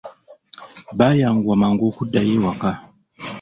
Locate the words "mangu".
1.61-1.83